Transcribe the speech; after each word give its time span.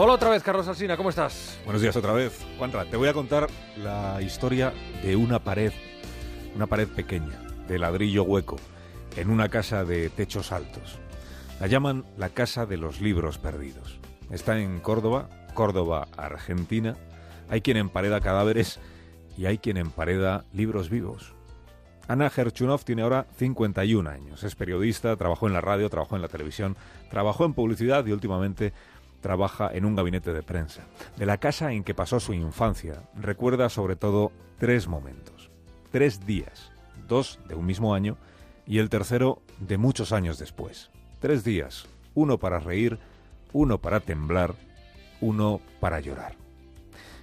Hola 0.00 0.12
otra 0.12 0.30
vez, 0.30 0.44
Carlos 0.44 0.68
Alsina, 0.68 0.96
¿cómo 0.96 1.10
estás? 1.10 1.58
Buenos 1.64 1.82
días 1.82 1.96
otra 1.96 2.12
vez. 2.12 2.46
Juanra, 2.56 2.84
te 2.84 2.96
voy 2.96 3.08
a 3.08 3.12
contar 3.12 3.48
la 3.76 4.22
historia 4.22 4.72
de 5.02 5.16
una 5.16 5.40
pared, 5.40 5.72
una 6.54 6.68
pared 6.68 6.86
pequeña, 6.86 7.36
de 7.66 7.80
ladrillo 7.80 8.22
hueco, 8.22 8.58
en 9.16 9.28
una 9.28 9.48
casa 9.48 9.84
de 9.84 10.08
techos 10.08 10.52
altos. 10.52 11.00
La 11.58 11.66
llaman 11.66 12.04
la 12.16 12.28
Casa 12.28 12.64
de 12.64 12.76
los 12.76 13.00
Libros 13.00 13.38
Perdidos. 13.38 13.98
Está 14.30 14.60
en 14.60 14.78
Córdoba, 14.78 15.30
Córdoba, 15.54 16.06
Argentina. 16.16 16.94
Hay 17.50 17.60
quien 17.60 17.76
empareda 17.76 18.20
cadáveres 18.20 18.78
y 19.36 19.46
hay 19.46 19.58
quien 19.58 19.78
empareda 19.78 20.44
libros 20.52 20.90
vivos. 20.90 21.34
Ana 22.06 22.30
Gerchunov 22.30 22.84
tiene 22.84 23.02
ahora 23.02 23.26
51 23.36 24.08
años. 24.08 24.44
Es 24.44 24.54
periodista, 24.54 25.16
trabajó 25.16 25.48
en 25.48 25.54
la 25.54 25.60
radio, 25.60 25.90
trabajó 25.90 26.14
en 26.14 26.22
la 26.22 26.28
televisión, 26.28 26.76
trabajó 27.10 27.44
en 27.44 27.52
publicidad 27.52 28.06
y 28.06 28.12
últimamente 28.12 28.72
trabaja 29.20 29.70
en 29.72 29.84
un 29.84 29.94
gabinete 29.94 30.32
de 30.32 30.42
prensa. 30.42 30.82
De 31.16 31.26
la 31.26 31.38
casa 31.38 31.72
en 31.72 31.84
que 31.84 31.94
pasó 31.94 32.20
su 32.20 32.34
infancia, 32.34 33.02
recuerda 33.14 33.68
sobre 33.68 33.96
todo 33.96 34.32
tres 34.58 34.88
momentos. 34.88 35.50
Tres 35.90 36.26
días, 36.26 36.70
dos 37.06 37.38
de 37.48 37.54
un 37.54 37.66
mismo 37.66 37.94
año 37.94 38.16
y 38.66 38.78
el 38.78 38.90
tercero 38.90 39.42
de 39.58 39.78
muchos 39.78 40.12
años 40.12 40.38
después. 40.38 40.90
Tres 41.20 41.44
días, 41.44 41.86
uno 42.14 42.38
para 42.38 42.60
reír, 42.60 42.98
uno 43.52 43.78
para 43.78 44.00
temblar, 44.00 44.54
uno 45.20 45.60
para 45.80 46.00
llorar. 46.00 46.36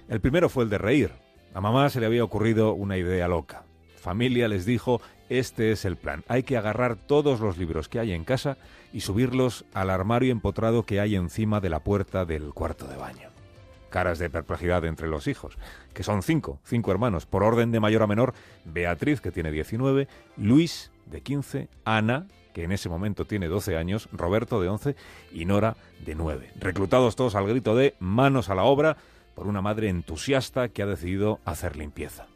El 0.08 0.20
primero 0.20 0.48
fue 0.48 0.64
el 0.64 0.70
de 0.70 0.78
reír. 0.78 1.12
A 1.54 1.60
mamá 1.60 1.88
se 1.88 2.00
le 2.00 2.06
había 2.06 2.24
ocurrido 2.24 2.74
una 2.74 2.96
idea 2.96 3.28
loca 3.28 3.64
familia 4.06 4.46
les 4.46 4.64
dijo, 4.64 5.00
este 5.28 5.72
es 5.72 5.84
el 5.84 5.96
plan, 5.96 6.22
hay 6.28 6.44
que 6.44 6.56
agarrar 6.56 6.94
todos 6.94 7.40
los 7.40 7.58
libros 7.58 7.88
que 7.88 7.98
hay 7.98 8.12
en 8.12 8.22
casa 8.22 8.56
y 8.92 9.00
subirlos 9.00 9.64
al 9.74 9.90
armario 9.90 10.30
empotrado 10.30 10.84
que 10.84 11.00
hay 11.00 11.16
encima 11.16 11.60
de 11.60 11.70
la 11.70 11.80
puerta 11.80 12.24
del 12.24 12.54
cuarto 12.54 12.86
de 12.86 12.94
baño. 12.94 13.30
Caras 13.90 14.20
de 14.20 14.30
perplejidad 14.30 14.84
entre 14.84 15.08
los 15.08 15.26
hijos, 15.26 15.58
que 15.92 16.04
son 16.04 16.22
cinco, 16.22 16.60
cinco 16.62 16.92
hermanos, 16.92 17.26
por 17.26 17.42
orden 17.42 17.72
de 17.72 17.80
mayor 17.80 18.04
a 18.04 18.06
menor, 18.06 18.32
Beatriz, 18.64 19.20
que 19.20 19.32
tiene 19.32 19.50
19, 19.50 20.06
Luis, 20.36 20.92
de 21.06 21.20
15, 21.22 21.68
Ana, 21.84 22.28
que 22.54 22.62
en 22.62 22.70
ese 22.70 22.88
momento 22.88 23.24
tiene 23.24 23.48
12 23.48 23.76
años, 23.76 24.08
Roberto, 24.12 24.60
de 24.60 24.68
11, 24.68 24.94
y 25.32 25.46
Nora, 25.46 25.76
de 26.04 26.14
9. 26.14 26.52
Reclutados 26.60 27.16
todos 27.16 27.34
al 27.34 27.48
grito 27.48 27.74
de 27.74 27.96
manos 27.98 28.50
a 28.50 28.54
la 28.54 28.62
obra 28.62 28.98
por 29.34 29.48
una 29.48 29.62
madre 29.62 29.88
entusiasta 29.88 30.68
que 30.68 30.84
ha 30.84 30.86
decidido 30.86 31.40
hacer 31.44 31.74
limpieza. 31.74 32.28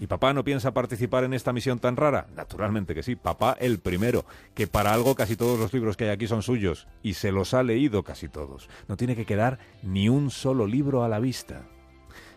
¿Y 0.00 0.06
papá 0.06 0.32
no 0.32 0.44
piensa 0.44 0.72
participar 0.72 1.24
en 1.24 1.34
esta 1.34 1.52
misión 1.52 1.80
tan 1.80 1.96
rara? 1.96 2.28
Naturalmente 2.36 2.94
que 2.94 3.02
sí, 3.02 3.16
papá 3.16 3.56
el 3.58 3.80
primero, 3.80 4.24
que 4.54 4.68
para 4.68 4.92
algo 4.92 5.16
casi 5.16 5.34
todos 5.34 5.58
los 5.58 5.72
libros 5.72 5.96
que 5.96 6.04
hay 6.04 6.10
aquí 6.10 6.28
son 6.28 6.42
suyos, 6.42 6.86
y 7.02 7.14
se 7.14 7.32
los 7.32 7.52
ha 7.52 7.64
leído 7.64 8.04
casi 8.04 8.28
todos. 8.28 8.68
No 8.86 8.96
tiene 8.96 9.16
que 9.16 9.26
quedar 9.26 9.58
ni 9.82 10.08
un 10.08 10.30
solo 10.30 10.66
libro 10.66 11.02
a 11.02 11.08
la 11.08 11.18
vista. 11.18 11.62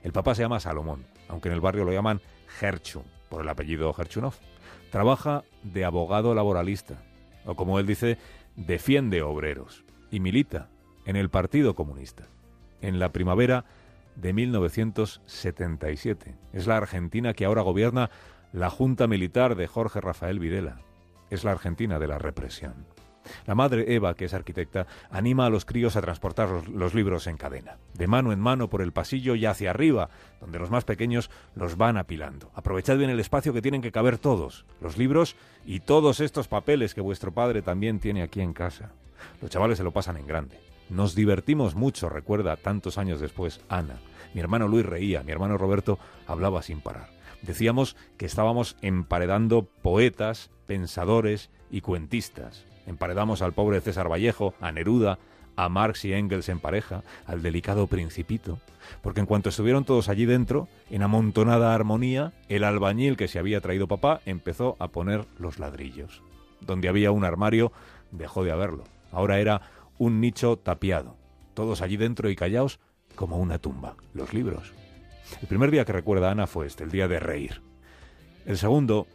El 0.03 0.11
papá 0.11 0.33
se 0.33 0.41
llama 0.41 0.59
Salomón, 0.59 1.05
aunque 1.27 1.49
en 1.49 1.53
el 1.53 1.61
barrio 1.61 1.85
lo 1.85 1.91
llaman 1.91 2.21
Gerchun, 2.59 3.03
por 3.29 3.41
el 3.41 3.49
apellido 3.49 3.93
Gerchunov. 3.93 4.33
Trabaja 4.89 5.43
de 5.61 5.85
abogado 5.85 6.33
laboralista, 6.33 7.03
o 7.45 7.55
como 7.55 7.79
él 7.79 7.85
dice, 7.85 8.17
defiende 8.55 9.21
obreros, 9.21 9.83
y 10.09 10.19
milita 10.19 10.69
en 11.05 11.15
el 11.15 11.29
Partido 11.29 11.75
Comunista. 11.75 12.27
En 12.81 12.97
la 12.97 13.11
primavera 13.11 13.65
de 14.15 14.33
1977. 14.33 16.35
Es 16.53 16.67
la 16.67 16.77
Argentina 16.77 17.33
que 17.33 17.45
ahora 17.45 17.61
gobierna 17.61 18.09
la 18.53 18.69
Junta 18.69 19.07
Militar 19.07 19.55
de 19.55 19.67
Jorge 19.67 20.01
Rafael 20.01 20.39
Videla. 20.39 20.79
Es 21.29 21.43
la 21.43 21.51
Argentina 21.51 21.99
de 21.99 22.07
la 22.07 22.17
represión. 22.17 22.85
La 23.45 23.55
madre 23.55 23.93
Eva, 23.93 24.15
que 24.15 24.25
es 24.25 24.33
arquitecta, 24.33 24.87
anima 25.09 25.45
a 25.45 25.49
los 25.49 25.65
críos 25.65 25.95
a 25.95 26.01
transportar 26.01 26.49
los, 26.69 26.93
libros 26.93 27.27
en 27.27 27.37
cadena, 27.37 27.77
de 27.93 28.07
mano 28.07 28.31
en 28.31 28.39
mano 28.39 28.69
por 28.69 28.81
el 28.81 28.91
pasillo 28.91 29.35
y 29.35 29.45
hacia 29.45 29.69
arriba, 29.69 30.09
donde 30.39 30.59
los 30.59 30.71
más 30.71 30.85
pequeños 30.85 31.29
los 31.55 31.77
van 31.77 31.97
apilando. 31.97 32.51
Aprovechad 32.55 32.97
bien 32.97 33.09
el 33.09 33.19
espacio 33.19 33.53
que 33.53 33.61
tienen 33.61 33.81
que 33.81 33.91
caber 33.91 34.17
todos, 34.17 34.65
los 34.81 34.97
libros 34.97 35.35
y 35.65 35.81
todos 35.81 36.19
estos 36.19 36.47
papeles 36.47 36.93
que 36.93 37.01
vuestro 37.01 37.31
padre 37.31 37.61
también 37.61 37.99
tiene 37.99 38.23
aquí 38.23 38.41
en 38.41 38.53
casa. 38.53 38.91
Los 39.41 39.51
chavales 39.51 39.77
se 39.77 39.83
lo 39.83 39.91
pasan 39.91 40.17
en 40.17 40.27
grande. 40.27 40.70
Nos 40.91 41.15
divertimos 41.15 41.73
mucho, 41.73 42.09
recuerda 42.09 42.57
tantos 42.57 42.97
años 42.97 43.21
después 43.21 43.61
Ana. 43.69 44.01
Mi 44.33 44.41
hermano 44.41 44.67
Luis 44.67 44.85
reía, 44.85 45.23
mi 45.23 45.31
hermano 45.31 45.57
Roberto 45.57 45.97
hablaba 46.27 46.61
sin 46.63 46.81
parar. 46.81 47.07
Decíamos 47.41 47.95
que 48.17 48.25
estábamos 48.25 48.75
emparedando 48.81 49.63
poetas, 49.63 50.51
pensadores 50.67 51.49
y 51.71 51.79
cuentistas. 51.79 52.65
Emparedamos 52.87 53.41
al 53.41 53.53
pobre 53.53 53.79
César 53.79 54.11
Vallejo, 54.11 54.53
a 54.59 54.73
Neruda, 54.73 55.17
a 55.55 55.69
Marx 55.69 56.03
y 56.03 56.11
Engels 56.11 56.49
en 56.49 56.59
pareja, 56.59 57.03
al 57.25 57.41
delicado 57.41 57.87
Principito, 57.87 58.59
porque 59.01 59.21
en 59.21 59.27
cuanto 59.27 59.47
estuvieron 59.47 59.85
todos 59.85 60.09
allí 60.09 60.25
dentro, 60.25 60.67
en 60.89 61.03
amontonada 61.03 61.73
armonía, 61.73 62.33
el 62.49 62.65
albañil 62.65 63.15
que 63.15 63.29
se 63.29 63.39
había 63.39 63.61
traído 63.61 63.87
papá 63.87 64.19
empezó 64.25 64.75
a 64.77 64.89
poner 64.89 65.25
los 65.39 65.57
ladrillos. 65.57 66.21
Donde 66.59 66.89
había 66.89 67.11
un 67.11 67.23
armario, 67.23 67.71
dejó 68.11 68.43
de 68.43 68.51
haberlo. 68.51 68.83
Ahora 69.13 69.39
era 69.39 69.61
un 70.01 70.19
nicho 70.19 70.57
tapiado, 70.57 71.15
todos 71.53 71.83
allí 71.83 71.95
dentro 71.95 72.31
y 72.31 72.35
callaos 72.35 72.79
como 73.15 73.37
una 73.37 73.59
tumba, 73.59 73.97
los 74.15 74.33
libros. 74.33 74.73
El 75.43 75.47
primer 75.47 75.69
día 75.69 75.85
que 75.85 75.93
recuerda 75.93 76.31
Ana 76.31 76.47
fue 76.47 76.65
este, 76.65 76.83
el 76.83 76.89
día 76.89 77.07
de 77.07 77.19
reír. 77.19 77.61
El 78.47 78.57
segundo 78.57 79.05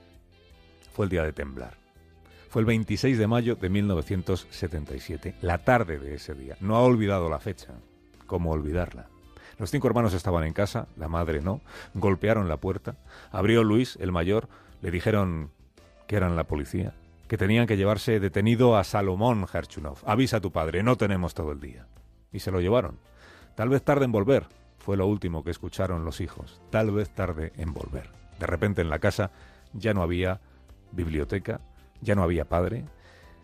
fue 0.92 1.06
el 1.06 1.10
día 1.10 1.24
de 1.24 1.32
temblar. 1.32 1.76
Fue 2.50 2.62
el 2.62 2.66
26 2.66 3.18
de 3.18 3.26
mayo 3.26 3.56
de 3.56 3.68
1977, 3.68 5.34
la 5.42 5.58
tarde 5.58 5.98
de 5.98 6.14
ese 6.14 6.34
día. 6.34 6.56
No 6.60 6.76
ha 6.76 6.82
olvidado 6.82 7.28
la 7.28 7.40
fecha. 7.40 7.72
¿Cómo 8.28 8.52
olvidarla? 8.52 9.08
Los 9.58 9.72
cinco 9.72 9.88
hermanos 9.88 10.14
estaban 10.14 10.44
en 10.44 10.52
casa, 10.52 10.86
la 10.96 11.08
madre 11.08 11.40
no, 11.42 11.62
golpearon 11.94 12.48
la 12.48 12.58
puerta, 12.58 12.94
abrió 13.32 13.64
Luis, 13.64 13.98
el 14.00 14.12
mayor, 14.12 14.48
le 14.82 14.92
dijeron 14.92 15.50
que 16.06 16.14
eran 16.14 16.36
la 16.36 16.44
policía, 16.44 16.94
que 17.28 17.36
tenían 17.36 17.66
que 17.66 17.76
llevarse 17.76 18.20
detenido 18.20 18.76
a 18.76 18.84
Salomón 18.84 19.46
Gerchunov. 19.46 19.98
Avisa 20.04 20.38
a 20.38 20.40
tu 20.40 20.52
padre, 20.52 20.82
no 20.82 20.96
tenemos 20.96 21.34
todo 21.34 21.52
el 21.52 21.60
día. 21.60 21.86
Y 22.32 22.40
se 22.40 22.50
lo 22.50 22.60
llevaron. 22.60 22.98
Tal 23.54 23.68
vez 23.68 23.82
tarde 23.82 24.04
en 24.04 24.12
volver, 24.12 24.46
fue 24.78 24.96
lo 24.96 25.06
último 25.06 25.42
que 25.42 25.50
escucharon 25.50 26.04
los 26.04 26.20
hijos. 26.20 26.60
Tal 26.70 26.90
vez 26.90 27.10
tarde 27.10 27.52
en 27.56 27.72
volver. 27.72 28.10
De 28.38 28.46
repente 28.46 28.82
en 28.82 28.90
la 28.90 28.98
casa 28.98 29.30
ya 29.72 29.94
no 29.94 30.02
había 30.02 30.40
biblioteca, 30.92 31.60
ya 32.00 32.14
no 32.14 32.22
había 32.22 32.44
padre 32.44 32.84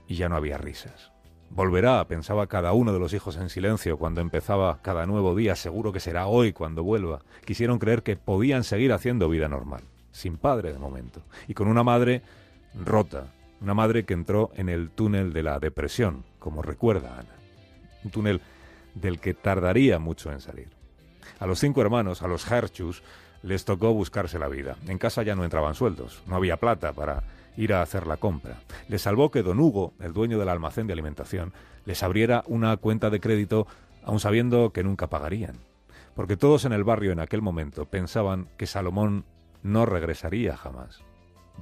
y 0.07 0.17
ya 0.17 0.29
no 0.29 0.37
había 0.37 0.59
risas. 0.59 1.11
Volverá, 1.51 2.07
pensaba 2.07 2.47
cada 2.47 2.73
uno 2.73 2.93
de 2.93 2.99
los 2.99 3.13
hijos 3.13 3.37
en 3.37 3.51
silencio 3.51 3.99
cuando 3.99 4.21
empezaba 4.21 4.81
cada 4.81 5.05
nuevo 5.05 5.35
día, 5.35 5.55
seguro 5.55 5.93
que 5.93 6.01
será 6.01 6.27
hoy 6.27 6.53
cuando 6.53 6.83
vuelva. 6.83 7.21
Quisieron 7.45 7.79
creer 7.79 8.03
que 8.03 8.17
podían 8.17 8.65
seguir 8.65 8.93
haciendo 8.93 9.29
vida 9.29 9.49
normal, 9.49 9.83
sin 10.13 10.39
padre 10.39 10.73
de 10.73 10.79
momento, 10.79 11.23
y 11.49 11.55
con 11.55 11.69
una 11.69 11.83
madre 11.83 12.23
rota, 12.75 13.27
una 13.63 13.75
madre 13.75 14.05
que 14.05 14.15
entró 14.15 14.51
en 14.55 14.69
el 14.69 14.91
túnel 14.91 15.33
de 15.33 15.43
la 15.43 15.59
depresión, 15.59 16.25
como 16.39 16.63
recuerda 16.63 17.19
Ana. 17.19 17.35
Un 18.05 18.11
túnel 18.11 18.41
del 18.95 19.21
que 19.21 19.35
tardaría 19.35 19.99
mucho 19.99 20.33
en 20.33 20.41
salir. 20.41 20.69
A 21.39 21.47
los 21.47 21.61
cinco 21.61 21.81
hermanos, 21.81 22.23
a 22.23 22.29
los 22.29 22.51
Herchus, 22.51 23.03
les 23.43 23.65
tocó 23.65 23.93
buscarse 23.93 24.39
la 24.39 24.49
vida. 24.49 24.77
En 24.87 24.99
casa 24.99 25.23
ya 25.23 25.35
no 25.35 25.45
entraban 25.45 25.75
sueldos, 25.75 26.23
no 26.27 26.37
había 26.37 26.57
plata 26.57 26.93
para 26.93 27.23
ir 27.57 27.73
a 27.73 27.83
hacer 27.83 28.07
la 28.07 28.17
compra. 28.17 28.59
Les 28.89 29.03
salvó 29.03 29.31
que 29.31 29.43
don 29.43 29.61
Hugo, 29.61 29.95
el 30.01 30.13
dueño 30.13 30.39
del 30.39 30.49
almacén 30.49 30.87
de 30.87 30.93
alimentación, 30.93 31.53
les 31.85 32.03
abriera 32.03 32.43
una 32.47 32.77
cuenta 32.77 33.11
de 33.11 33.21
crédito 33.21 33.67
aun 34.05 34.21
sabiendo 34.21 34.73
que 34.73 34.83
nunca 34.83 35.09
pagarían. 35.09 35.57
Porque 36.15 36.37
todos 36.37 36.65
en 36.65 36.73
el 36.73 36.85
barrio 36.85 37.13
en 37.13 37.21
aquel 37.21 37.43
momento 37.43 37.87
pensaban 37.87 38.49
que 38.57 38.67
Salomón 38.67 39.25
no 39.63 39.87
regresaría 39.87 40.57
jamás. 40.57 41.03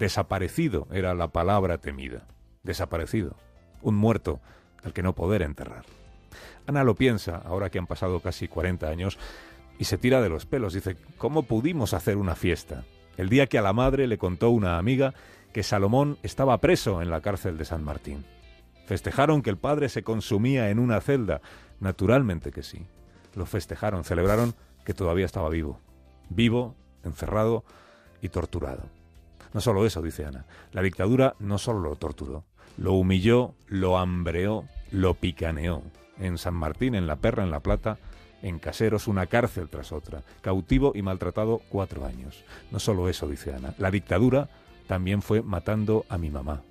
Desaparecido 0.00 0.88
era 0.90 1.14
la 1.14 1.28
palabra 1.28 1.76
temida. 1.76 2.26
Desaparecido. 2.62 3.36
Un 3.82 3.96
muerto 3.96 4.40
al 4.82 4.94
que 4.94 5.02
no 5.02 5.14
poder 5.14 5.42
enterrar. 5.42 5.84
Ana 6.66 6.84
lo 6.84 6.94
piensa, 6.94 7.36
ahora 7.36 7.68
que 7.68 7.78
han 7.78 7.86
pasado 7.86 8.20
casi 8.20 8.48
40 8.48 8.88
años, 8.88 9.18
y 9.78 9.84
se 9.84 9.98
tira 9.98 10.22
de 10.22 10.30
los 10.30 10.46
pelos. 10.46 10.72
Dice, 10.72 10.96
¿cómo 11.18 11.42
pudimos 11.42 11.92
hacer 11.92 12.16
una 12.16 12.34
fiesta? 12.34 12.84
El 13.18 13.28
día 13.28 13.46
que 13.46 13.58
a 13.58 13.62
la 13.62 13.74
madre 13.74 14.06
le 14.06 14.16
contó 14.16 14.48
una 14.48 14.78
amiga 14.78 15.12
que 15.52 15.62
Salomón 15.62 16.16
estaba 16.22 16.56
preso 16.58 17.02
en 17.02 17.10
la 17.10 17.20
cárcel 17.20 17.58
de 17.58 17.66
San 17.66 17.84
Martín. 17.84 18.24
Festejaron 18.86 19.42
que 19.42 19.50
el 19.50 19.58
padre 19.58 19.90
se 19.90 20.02
consumía 20.02 20.70
en 20.70 20.78
una 20.78 21.02
celda. 21.02 21.42
Naturalmente 21.78 22.52
que 22.52 22.62
sí. 22.62 22.86
Lo 23.34 23.44
festejaron, 23.44 24.04
celebraron 24.04 24.54
que 24.82 24.94
todavía 24.94 25.26
estaba 25.26 25.50
vivo. 25.50 25.78
Vivo, 26.30 26.74
encerrado 27.04 27.64
y 28.22 28.30
torturado. 28.30 28.99
No 29.52 29.60
solo 29.60 29.84
eso, 29.86 30.02
dice 30.02 30.24
Ana. 30.24 30.46
La 30.72 30.82
dictadura 30.82 31.34
no 31.38 31.58
solo 31.58 31.80
lo 31.80 31.96
torturó, 31.96 32.44
lo 32.76 32.92
humilló, 32.92 33.54
lo 33.66 33.98
hambreó, 33.98 34.64
lo 34.90 35.14
picaneó. 35.14 35.82
En 36.18 36.38
San 36.38 36.54
Martín, 36.54 36.94
en 36.94 37.06
La 37.06 37.16
Perra, 37.16 37.42
en 37.42 37.50
La 37.50 37.60
Plata, 37.60 37.98
en 38.42 38.58
Caseros, 38.58 39.08
una 39.08 39.26
cárcel 39.26 39.68
tras 39.68 39.92
otra, 39.92 40.22
cautivo 40.40 40.92
y 40.94 41.02
maltratado 41.02 41.60
cuatro 41.68 42.06
años. 42.06 42.44
No 42.70 42.78
solo 42.78 43.08
eso, 43.08 43.26
dice 43.26 43.54
Ana. 43.54 43.74
La 43.78 43.90
dictadura 43.90 44.48
también 44.86 45.22
fue 45.22 45.42
matando 45.42 46.04
a 46.08 46.18
mi 46.18 46.30
mamá. 46.30 46.62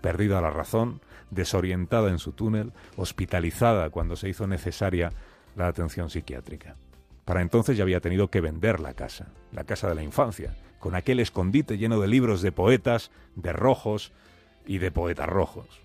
Perdida 0.00 0.40
la 0.40 0.50
razón, 0.50 1.00
desorientada 1.30 2.10
en 2.10 2.18
su 2.18 2.32
túnel, 2.32 2.72
hospitalizada 2.96 3.90
cuando 3.90 4.16
se 4.16 4.28
hizo 4.28 4.46
necesaria 4.46 5.12
la 5.56 5.68
atención 5.68 6.10
psiquiátrica. 6.10 6.76
Para 7.24 7.42
entonces 7.42 7.76
ya 7.76 7.84
había 7.84 8.00
tenido 8.00 8.28
que 8.28 8.40
vender 8.40 8.80
la 8.80 8.94
casa, 8.94 9.28
la 9.52 9.64
casa 9.64 9.88
de 9.88 9.94
la 9.94 10.02
infancia, 10.02 10.56
con 10.80 10.96
aquel 10.96 11.20
escondite 11.20 11.78
lleno 11.78 12.00
de 12.00 12.08
libros 12.08 12.42
de 12.42 12.50
poetas, 12.50 13.12
de 13.36 13.52
rojos 13.52 14.12
y 14.66 14.78
de 14.78 14.90
poetas 14.90 15.28
rojos. 15.28 15.80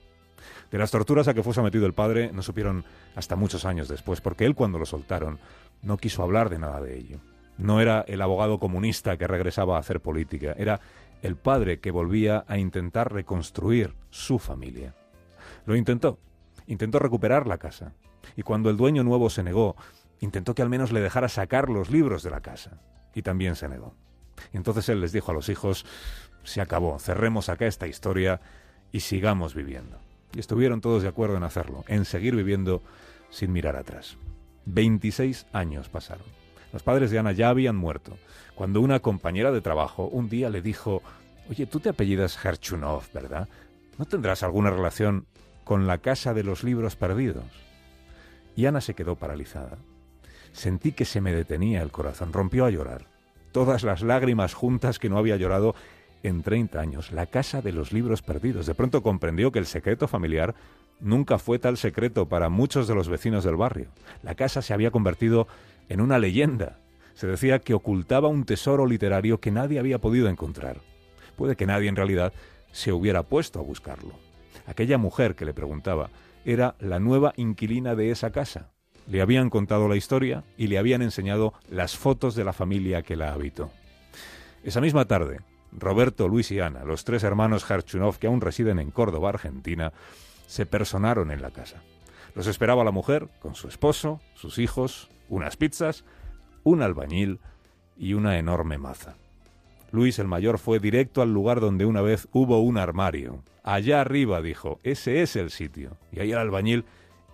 De 0.72 0.80
las 0.80 0.92
torturas 0.92 1.28
a 1.28 1.34
que 1.34 1.44
fue 1.44 1.54
sometido 1.54 1.86
el 1.86 1.94
padre 1.94 2.32
no 2.34 2.42
supieron 2.42 2.86
hasta 3.16 3.36
muchos 3.36 3.66
años 3.66 3.88
después, 3.88 4.22
porque 4.22 4.46
él 4.46 4.56
cuando 4.56 4.80
lo 4.80 4.86
soltaron 4.86 5.40
no 5.84 5.98
quiso 5.98 6.24
hablar 6.24 6.50
de 6.50 6.60
nada 6.60 6.82
de 6.82 6.98
ello. 6.98 7.20
No 7.58 7.80
era 7.80 8.04
el 8.08 8.22
abogado 8.22 8.60
comunista 8.60 9.18
que 9.18 9.28
regresaba 9.28 9.78
a 9.78 9.80
hacer 9.80 10.02
política, 10.02 10.56
era 10.58 10.82
el 11.22 11.36
padre 11.36 11.80
que 11.80 11.92
volvía 11.92 12.44
a 12.48 12.58
intentar 12.58 13.14
reconstruir 13.14 13.94
su 14.10 14.40
familia. 14.40 14.96
Lo 15.66 15.76
intentó, 15.76 16.20
intentó 16.68 17.00
recuperar 17.00 17.48
la 17.48 17.58
casa, 17.58 17.94
y 18.36 18.42
cuando 18.42 18.70
el 18.70 18.78
dueño 18.78 19.04
nuevo 19.04 19.30
se 19.30 19.44
negó, 19.44 19.76
intentó 20.20 20.56
que 20.56 20.62
al 20.62 20.70
menos 20.70 20.92
le 20.92 21.02
dejara 21.02 21.30
sacar 21.30 21.70
los 21.70 21.90
libros 21.90 22.24
de 22.24 22.32
la 22.32 22.42
casa, 22.42 22.82
y 23.14 23.22
también 23.22 23.56
se 23.56 23.70
negó. 23.70 23.94
Y 24.54 24.58
entonces 24.58 24.90
él 24.90 25.02
les 25.02 25.12
dijo 25.12 25.32
a 25.32 25.34
los 25.34 25.50
hijos, 25.50 25.86
se 26.44 26.62
acabó, 26.62 27.00
cerremos 27.00 27.50
acá 27.50 27.66
esta 27.66 27.88
historia 27.88 28.42
y 28.92 29.02
sigamos 29.02 29.56
viviendo. 29.56 30.00
Y 30.34 30.40
estuvieron 30.40 30.82
todos 30.82 31.04
de 31.04 31.10
acuerdo 31.10 31.38
en 31.38 31.44
hacerlo, 31.44 31.84
en 31.88 32.06
seguir 32.06 32.36
viviendo 32.36 32.82
sin 33.30 33.52
mirar 33.52 33.76
atrás. 33.76 34.18
26 34.66 35.48
años 35.54 35.90
pasaron. 35.90 36.26
Los 36.74 36.84
padres 36.84 37.12
de 37.12 37.20
Ana 37.20 37.32
ya 37.32 37.50
habían 37.50 37.76
muerto, 37.76 38.18
cuando 38.54 38.82
una 38.82 39.00
compañera 39.00 39.52
de 39.52 39.62
trabajo 39.62 40.08
un 40.08 40.30
día 40.30 40.50
le 40.50 40.62
dijo, 40.62 41.02
Oye, 41.50 41.68
tú 41.68 41.80
te 41.80 41.90
apellidas 41.90 42.44
Herchunov, 42.44 43.04
¿verdad? 43.14 43.48
¿No 43.98 44.06
tendrás 44.06 44.44
alguna 44.44 44.72
relación 44.72 45.28
con 45.64 45.88
la 45.88 46.00
casa 46.00 46.34
de 46.34 46.44
los 46.44 46.64
libros 46.64 46.96
perdidos? 46.96 47.46
Y 48.56 48.66
Ana 48.66 48.82
se 48.82 48.96
quedó 48.96 49.16
paralizada. 49.16 49.78
Sentí 50.54 50.92
que 50.92 51.06
se 51.06 51.22
me 51.22 51.34
detenía 51.34 51.82
el 51.82 51.92
corazón, 51.92 52.34
rompió 52.34 52.66
a 52.66 52.72
llorar. 52.72 53.15
Todas 53.56 53.84
las 53.84 54.02
lágrimas 54.02 54.54
juntas 54.54 55.00
que 55.00 55.08
no 55.08 55.18
había 55.18 55.38
llorado 55.38 55.76
en 56.24 56.44
30 56.44 56.78
años, 56.78 57.14
la 57.14 57.26
casa 57.26 57.62
de 57.62 57.72
los 57.72 57.94
libros 57.94 58.22
perdidos. 58.22 58.66
De 58.66 58.76
pronto 58.76 59.02
comprendió 59.02 59.54
que 59.54 59.60
el 59.60 59.66
secreto 59.66 60.10
familiar 60.10 60.56
nunca 61.00 61.40
fue 61.40 61.58
tal 61.58 61.78
secreto 61.78 62.28
para 62.28 62.50
muchos 62.50 62.86
de 62.86 62.96
los 62.96 63.08
vecinos 63.08 63.46
del 63.46 63.56
barrio. 63.56 63.88
La 64.24 64.36
casa 64.36 64.62
se 64.62 64.74
había 64.74 64.92
convertido 64.92 65.48
en 65.88 66.02
una 66.02 66.20
leyenda. 66.20 66.80
Se 67.14 67.28
decía 67.28 67.60
que 67.60 67.74
ocultaba 67.74 68.28
un 68.28 68.44
tesoro 68.44 68.86
literario 68.88 69.40
que 69.40 69.52
nadie 69.52 69.80
había 69.80 70.00
podido 70.00 70.28
encontrar. 70.28 70.82
Puede 71.38 71.56
que 71.56 71.66
nadie 71.66 71.88
en 71.88 71.96
realidad 71.96 72.34
se 72.74 72.92
hubiera 72.92 73.24
puesto 73.24 73.62
a 73.62 73.64
buscarlo. 73.64 74.16
Aquella 74.68 74.98
mujer 74.98 75.34
que 75.36 75.46
le 75.46 75.54
preguntaba 75.54 76.10
era 76.44 76.76
la 76.82 77.00
nueva 77.00 77.32
inquilina 77.38 77.96
de 77.96 78.12
esa 78.12 78.32
casa. 78.32 78.75
Le 79.08 79.22
habían 79.22 79.50
contado 79.50 79.88
la 79.88 79.96
historia 79.96 80.44
y 80.58 80.68
le 80.68 80.78
habían 80.78 81.02
enseñado 81.02 81.54
las 81.70 81.96
fotos 81.96 82.36
de 82.36 82.44
la 82.44 82.54
familia 82.54 83.04
que 83.04 83.16
la 83.16 83.34
habitó. 83.34 83.72
Esa 84.64 84.82
misma 84.82 85.06
tarde, 85.06 85.42
Roberto, 85.72 86.28
Luis 86.28 86.52
y 86.52 86.60
Ana, 86.60 86.84
los 86.84 87.04
tres 87.04 87.24
hermanos 87.24 87.70
Harchunov 87.70 88.18
que 88.18 88.28
aún 88.28 88.42
residen 88.42 88.80
en 88.80 88.92
Córdoba, 88.92 89.30
Argentina, 89.30 89.94
se 90.48 90.66
personaron 90.66 91.32
en 91.32 91.42
la 91.42 91.52
casa. 91.52 91.84
Los 92.34 92.48
esperaba 92.48 92.84
la 92.84 92.92
mujer 92.92 93.30
con 93.40 93.56
su 93.56 93.68
esposo, 93.68 94.22
sus 94.34 94.58
hijos, 94.58 95.10
unas 95.30 95.56
pizzas, 95.58 96.04
un 96.64 96.82
albañil 96.82 97.40
y 97.98 98.14
una 98.14 98.38
enorme 98.38 98.78
maza. 98.78 99.16
Luis 99.92 100.20
el 100.20 100.28
mayor 100.28 100.58
fue 100.58 100.80
directo 100.80 101.22
al 101.22 101.34
lugar 101.34 101.62
donde 101.62 101.86
una 101.86 102.02
vez 102.02 102.28
hubo 102.34 102.60
un 102.60 102.78
armario. 102.78 103.44
Allá 103.64 104.02
arriba, 104.02 104.42
dijo, 104.42 104.80
ese 104.84 105.22
es 105.22 105.36
el 105.36 105.50
sitio. 105.50 105.98
Y 106.12 106.20
ahí 106.20 106.32
el 106.32 106.38
albañil 106.38 106.86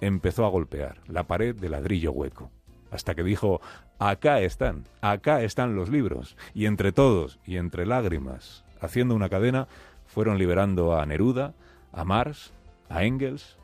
empezó 0.02 0.46
a 0.46 0.50
golpear 0.50 0.98
la 1.08 1.24
pared 1.24 1.56
de 1.56 1.70
ladrillo 1.70 2.12
hueco, 2.12 2.52
hasta 2.90 3.16
que 3.16 3.24
dijo, 3.24 3.62
acá 4.00 4.42
están, 4.42 4.84
acá 5.00 5.42
están 5.44 5.76
los 5.76 5.90
libros. 5.90 6.36
Y 6.54 6.66
entre 6.66 6.92
todos, 6.92 7.40
y 7.46 7.58
entre 7.58 7.86
lágrimas, 7.86 8.66
haciendo 8.82 9.16
una 9.16 9.30
cadena, 9.30 9.68
fueron 10.08 10.38
liberando 10.38 11.00
a 11.00 11.06
Neruda, 11.06 11.54
a 11.94 12.04
Marx, 12.04 12.52
a 12.90 13.04
Engels, 13.04 13.58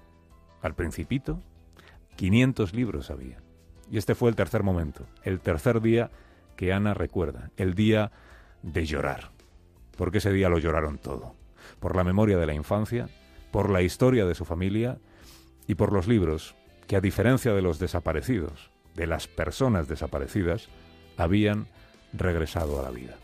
al 0.62 0.76
Principito. 0.76 1.42
500 2.16 2.74
libros 2.74 3.12
había. 3.12 3.42
Y 3.92 3.98
este 3.98 4.16
fue 4.16 4.30
el 4.30 4.36
tercer 4.36 4.64
momento, 4.64 5.06
el 5.24 5.40
tercer 5.40 5.82
día 5.82 6.10
que 6.56 6.74
Ana 6.74 6.94
recuerda, 6.94 7.52
el 7.58 7.74
día 7.74 8.12
de 8.64 8.86
llorar. 8.86 9.32
Porque 9.98 10.20
ese 10.20 10.32
día 10.32 10.50
lo 10.50 10.58
lloraron 10.58 10.98
todo. 10.98 11.36
Por 11.80 11.96
la 11.96 12.04
memoria 12.04 12.38
de 12.38 12.48
la 12.48 12.54
infancia, 12.54 13.10
por 13.52 13.70
la 13.70 13.82
historia 13.82 14.26
de 14.26 14.36
su 14.36 14.46
familia 14.46 14.98
y 15.68 15.76
por 15.76 15.92
los 15.92 16.08
libros 16.08 16.56
que, 16.88 16.96
a 16.96 17.02
diferencia 17.02 17.54
de 17.54 17.62
los 17.62 17.80
desaparecidos, 17.80 18.72
de 18.96 19.08
las 19.08 19.28
personas 19.28 19.88
desaparecidas, 19.88 20.70
habían 21.18 21.68
regresado 22.14 22.80
a 22.80 22.84
la 22.84 22.92
vida. 22.92 23.16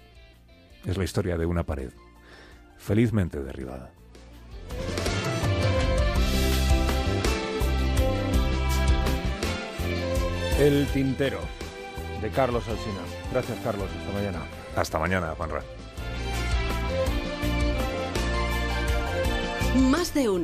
Es 0.86 0.98
la 0.98 1.06
historia 1.06 1.38
de 1.38 1.45
una 1.45 1.63
pared, 1.63 1.92
felizmente 2.78 3.42
derribada. 3.42 3.92
El 10.60 10.86
tintero 10.88 11.40
de 12.22 12.30
Carlos 12.30 12.68
Alsina. 12.68 13.01
Gracias, 13.31 13.60
Carlos. 13.63 13.90
Hasta 13.98 14.13
mañana. 14.13 14.40
Hasta 14.75 15.00
mañana, 15.00 15.34
Juanra. 15.36 15.63
Más 19.90 20.13
de 20.13 20.30
uno. 20.30 20.42